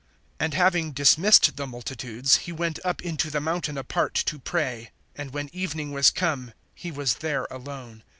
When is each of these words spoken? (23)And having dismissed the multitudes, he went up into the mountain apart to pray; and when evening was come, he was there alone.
(23)And 0.39 0.53
having 0.55 0.91
dismissed 0.93 1.57
the 1.57 1.67
multitudes, 1.67 2.37
he 2.37 2.51
went 2.51 2.79
up 2.83 3.03
into 3.03 3.29
the 3.29 3.39
mountain 3.39 3.77
apart 3.77 4.15
to 4.15 4.39
pray; 4.39 4.89
and 5.15 5.31
when 5.31 5.47
evening 5.53 5.91
was 5.91 6.09
come, 6.09 6.53
he 6.73 6.89
was 6.89 7.13
there 7.13 7.45
alone. 7.51 8.01